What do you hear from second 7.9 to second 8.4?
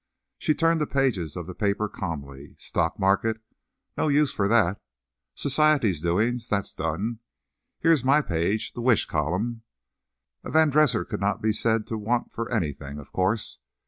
is my